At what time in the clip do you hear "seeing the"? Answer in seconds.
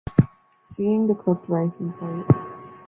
0.63-1.13